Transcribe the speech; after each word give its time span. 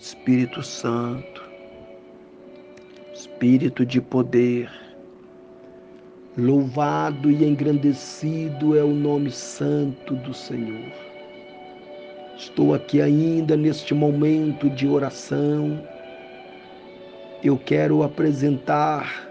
Espírito 0.00 0.62
Santo, 0.62 1.42
Espírito 3.12 3.84
de 3.84 4.00
poder, 4.00 4.70
louvado 6.38 7.30
e 7.30 7.44
engrandecido 7.44 8.78
é 8.78 8.82
o 8.82 8.94
nome 8.94 9.30
santo 9.30 10.14
do 10.14 10.32
Senhor. 10.32 10.90
Estou 12.34 12.72
aqui 12.72 13.02
ainda 13.02 13.58
neste 13.58 13.92
momento 13.92 14.70
de 14.70 14.88
oração. 14.88 15.86
Eu 17.44 17.58
quero 17.58 18.02
apresentar 18.02 19.28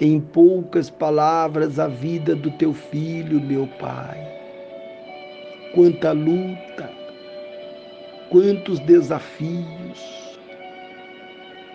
em 0.00 0.18
poucas 0.18 0.88
palavras 0.88 1.78
a 1.78 1.88
vida 1.88 2.34
do 2.34 2.50
teu 2.52 2.72
filho, 2.72 3.38
meu 3.38 3.66
Pai. 3.78 4.16
Quanta 5.74 6.12
luta, 6.12 7.03
quantos 8.30 8.78
desafios, 8.80 10.38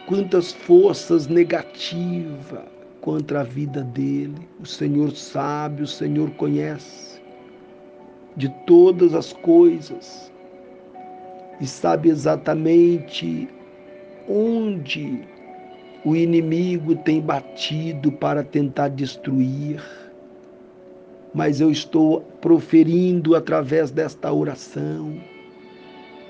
quantas 0.06 0.52
forças 0.52 1.28
negativas 1.28 2.66
contra 3.02 3.42
a 3.42 3.44
vida 3.44 3.84
dele. 3.84 4.48
O 4.60 4.66
Senhor 4.66 5.12
sabe, 5.12 5.84
o 5.84 5.88
Senhor 5.88 6.32
conhece 6.32 7.22
de 8.36 8.50
todas 8.66 9.14
as 9.14 9.34
coisas 9.34 10.32
e 11.60 11.68
sabe 11.68 12.10
exatamente 12.10 13.50
onde 14.28 15.28
o 16.06 16.16
inimigo 16.16 16.96
tem 16.96 17.20
batido 17.20 18.12
para 18.12 18.44
tentar 18.44 18.90
destruir. 18.90 19.84
Mas 21.34 21.62
eu 21.62 21.70
estou 21.70 22.22
proferindo 22.42 23.36
através 23.36 23.92
desta 23.92 24.32
oração 24.32 25.39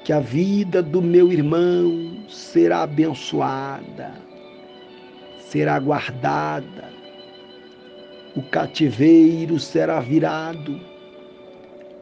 que 0.03 0.13
a 0.13 0.19
vida 0.19 0.81
do 0.81 1.01
meu 1.01 1.31
irmão 1.31 2.23
será 2.27 2.83
abençoada, 2.83 4.13
será 5.39 5.79
guardada, 5.79 6.89
o 8.35 8.41
cativeiro 8.41 9.59
será 9.59 9.99
virado, 9.99 10.79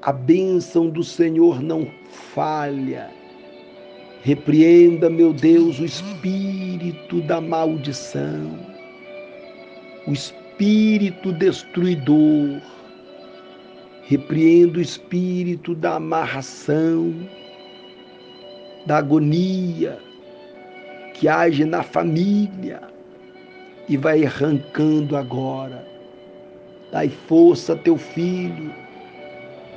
a 0.02 0.12
bênção 0.12 0.90
do 0.90 1.04
Senhor 1.04 1.62
não 1.62 1.88
falha. 2.34 3.10
Repreenda, 4.22 5.10
meu 5.10 5.34
Deus, 5.34 5.80
o 5.80 5.86
espírito 5.86 7.22
da 7.22 7.40
maldição, 7.40 8.60
o 10.06 10.12
espírito 10.12 11.32
destruidor. 11.32 12.62
Repreenda 14.04 14.80
o 14.80 14.82
espírito 14.82 15.76
da 15.76 15.96
amarração, 15.96 17.14
da 18.88 19.00
agonia 19.00 20.00
que 21.14 21.28
age 21.28 21.66
na 21.66 21.84
família 21.84 22.80
e 23.90 23.98
vai 23.98 24.24
arrancando 24.24 25.18
agora. 25.18 25.86
Dai 26.90 27.10
força 27.10 27.74
a 27.74 27.76
teu 27.76 27.98
filho 27.98 28.74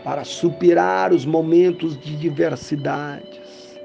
para 0.05 0.22
superar 0.22 1.12
os 1.12 1.27
momentos 1.27 1.98
de 2.00 2.17
diversidades. 2.17 3.77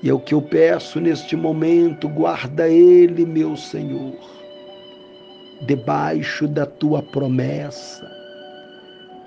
E 0.00 0.08
é 0.08 0.14
o 0.14 0.20
que 0.20 0.32
eu 0.32 0.40
peço 0.40 1.00
neste 1.00 1.34
momento, 1.34 2.08
guarda 2.08 2.68
ele, 2.68 3.26
meu 3.26 3.56
Senhor, 3.56 4.14
debaixo 5.62 6.46
da 6.46 6.64
tua 6.64 7.02
promessa 7.02 8.19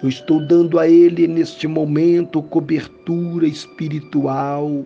eu 0.04 0.10
estou 0.10 0.42
dando 0.42 0.78
a 0.80 0.88
Ele 0.88 1.26
neste 1.30 1.66
momento 1.66 2.44
cobertura 2.44 3.48
espiritual, 3.48 4.86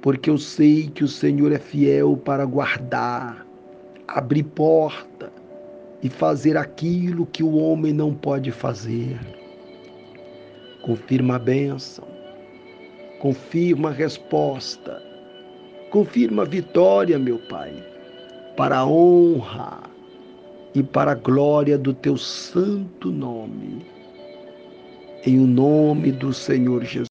porque 0.00 0.30
eu 0.30 0.38
sei 0.38 0.86
que 0.86 1.02
o 1.02 1.08
Senhor 1.08 1.50
é 1.50 1.58
fiel 1.58 2.16
para 2.16 2.44
guardar, 2.44 3.44
abrir 4.06 4.44
porta 4.44 5.32
e 6.04 6.08
fazer 6.08 6.56
aquilo 6.56 7.26
que 7.26 7.42
o 7.42 7.56
homem 7.56 7.92
não 7.92 8.14
pode 8.14 8.52
fazer. 8.52 9.18
Confirma 10.82 11.34
a 11.34 11.40
bênção, 11.40 12.06
confirma 13.18 13.88
a 13.88 13.92
resposta, 13.92 15.02
confirma 15.90 16.42
a 16.42 16.46
vitória, 16.46 17.18
meu 17.18 17.40
Pai, 17.48 17.74
para 18.56 18.78
a 18.78 18.86
honra 18.86 19.89
e 20.74 20.82
para 20.82 21.12
a 21.12 21.14
glória 21.14 21.76
do 21.76 21.92
teu 21.92 22.16
santo 22.16 23.10
nome. 23.10 23.84
Em 25.26 25.38
o 25.38 25.46
nome 25.46 26.12
do 26.12 26.32
Senhor 26.32 26.84
Jesus. 26.84 27.09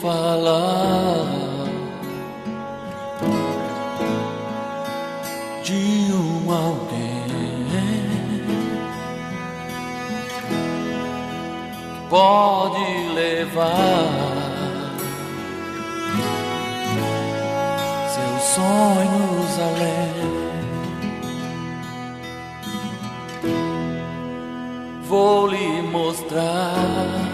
Falar 0.00 1.26
de 5.62 6.12
um 6.12 6.52
alguém 6.52 7.26
que 11.92 12.08
pode 12.08 13.08
levar 13.14 14.04
seus 18.14 18.42
sonhos 18.54 19.58
além. 19.58 20.16
Vou 25.08 25.46
lhe 25.48 25.82
mostrar 25.82 27.25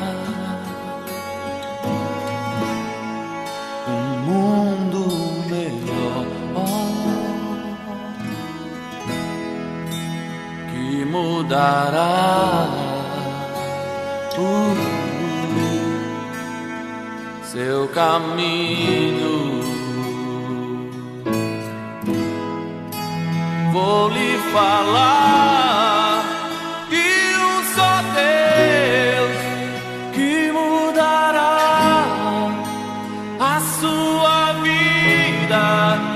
mudará 11.52 12.66
uh, 14.38 14.76
seu 17.44 17.88
caminho. 17.88 19.60
Vou 23.70 24.08
lhe 24.08 24.38
falar 24.50 26.24
de 26.88 27.36
um 27.36 27.62
só 27.74 28.02
Deus 28.14 29.36
que 30.14 30.52
mudará 30.52 31.58
a 33.38 33.60
sua 33.78 34.52
vida. 34.62 36.12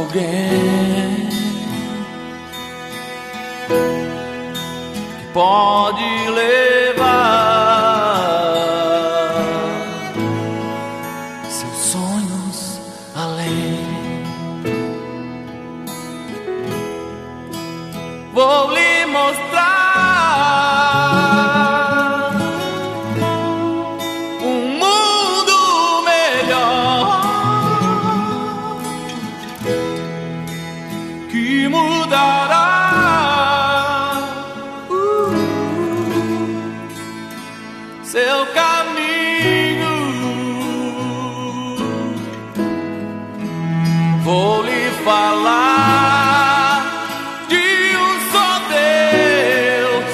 Alguém 0.00 1.28
que 5.16 5.24
pode 5.32 6.30
levar 6.30 7.00
seus 11.48 11.76
sonhos 11.76 12.19
Vou 44.30 44.62
lhe 44.62 44.86
falar 45.04 46.86
de 47.48 47.96
um 47.96 48.12
só 48.30 48.50
Deus 48.68 50.06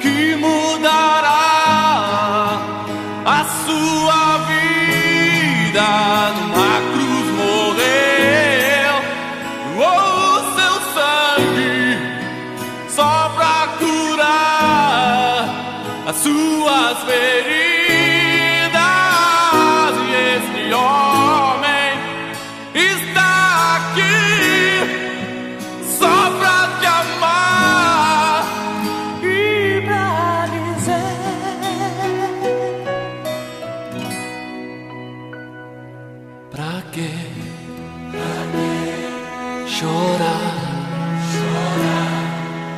que 0.00 0.34
mudará 0.36 1.42
a 3.26 3.44
sua 3.66 4.38
vida. 4.48 5.88
Numa 6.38 6.74
cruz 6.94 7.26
morreu, 7.36 8.96
o 9.76 9.78
seu 10.56 10.74
sangue 10.94 12.00
só 12.88 13.12
pra 13.36 13.56
curar 13.78 15.40
as 16.06 16.16
suas 16.16 16.96
feridas. 17.04 17.39
Chorar, 39.80 40.60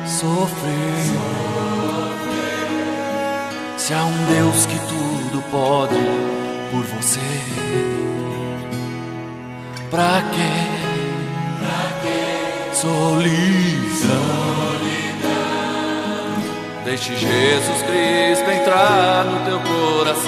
sofrer. 0.07 1.03
Se 3.77 3.93
há 3.93 4.05
um 4.05 4.25
Deus 4.33 4.65
que 4.65 4.79
tudo 4.87 5.43
pode 5.51 5.95
por 6.71 6.83
você 6.95 7.19
pra 9.91 10.21
que 10.31 10.73
solidão. 12.73 14.53
Deixe 16.85 17.15
Jesus 17.15 17.81
Cristo 17.83 18.51
entrar 18.51 19.25
no 19.25 19.39
teu 19.45 19.59
coração. 19.59 20.23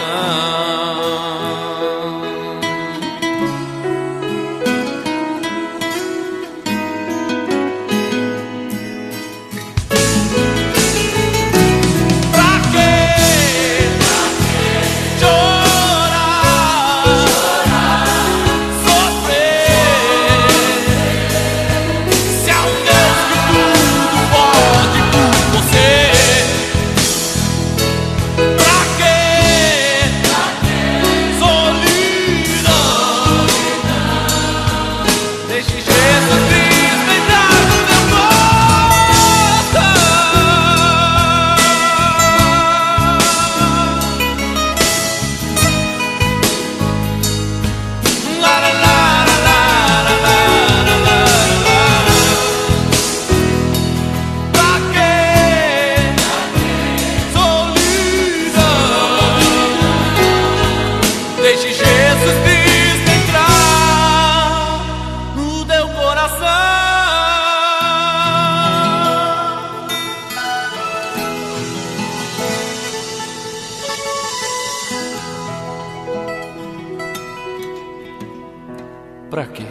para 79.36 79.52
qué? 79.52 79.65